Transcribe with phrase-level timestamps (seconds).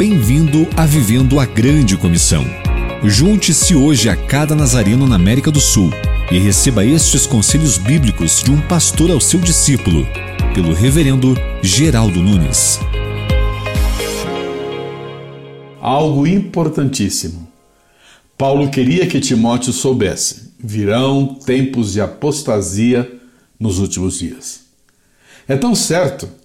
[0.00, 2.42] Bem-vindo a Vivendo a Grande Comissão.
[3.04, 5.90] Junte-se hoje a cada nazareno na América do Sul
[6.32, 10.06] e receba estes conselhos bíblicos de um pastor ao seu discípulo,
[10.54, 12.80] pelo Reverendo Geraldo Nunes.
[15.82, 17.46] Algo importantíssimo.
[18.38, 23.20] Paulo queria que Timóteo soubesse: virão tempos de apostasia
[23.60, 24.60] nos últimos dias.
[25.46, 26.39] É tão certo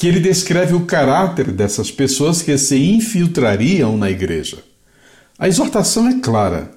[0.00, 4.56] que ele descreve o caráter dessas pessoas que se infiltrariam na igreja.
[5.38, 6.70] A exortação é clara: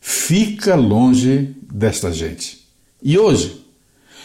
[0.00, 2.66] fica longe desta gente.
[3.00, 3.64] E hoje,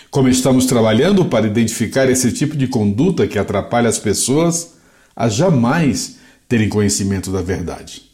[0.10, 4.74] como estamos trabalhando para identificar esse tipo de conduta que atrapalha as pessoas
[5.16, 6.16] a jamais
[6.50, 8.10] terem conhecimento da verdade.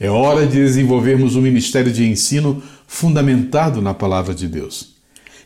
[0.00, 4.94] É hora de desenvolvermos um ministério de ensino fundamentado na palavra de Deus.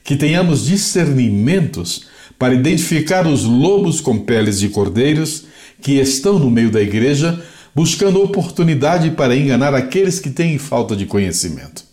[0.04, 5.44] Que tenhamos discernimentos para identificar os lobos com peles de cordeiros
[5.80, 7.42] que estão no meio da igreja,
[7.74, 11.84] buscando oportunidade para enganar aqueles que têm falta de conhecimento.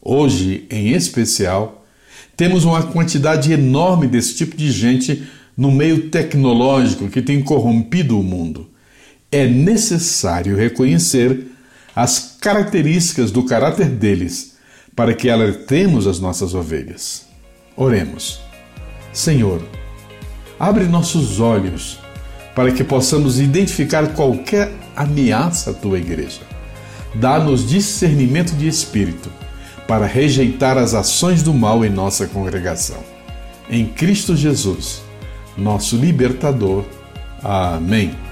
[0.00, 1.84] Hoje, em especial,
[2.36, 5.24] temos uma quantidade enorme desse tipo de gente
[5.56, 8.70] no meio tecnológico que tem corrompido o mundo.
[9.30, 11.48] É necessário reconhecer
[11.94, 14.56] as características do caráter deles
[14.94, 17.26] para que alertemos as nossas ovelhas.
[17.76, 18.47] Oremos.
[19.12, 19.62] Senhor,
[20.58, 21.98] abre nossos olhos
[22.54, 26.40] para que possamos identificar qualquer ameaça à tua igreja.
[27.14, 29.30] Dá-nos discernimento de espírito
[29.86, 32.98] para rejeitar as ações do mal em nossa congregação.
[33.70, 35.02] Em Cristo Jesus,
[35.56, 36.84] nosso libertador.
[37.42, 38.27] Amém.